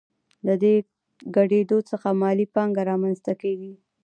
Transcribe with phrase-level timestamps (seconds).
[0.47, 0.75] د دې
[1.35, 3.73] ګډېدو څخه مالي پانګه رامنځته کېږي